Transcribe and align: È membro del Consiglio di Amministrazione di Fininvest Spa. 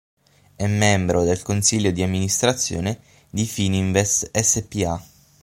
È 0.55 0.65
membro 0.65 1.23
del 1.23 1.43
Consiglio 1.43 1.91
di 1.91 2.01
Amministrazione 2.01 2.99
di 3.29 3.45
Fininvest 3.45 4.35
Spa. 4.41 4.99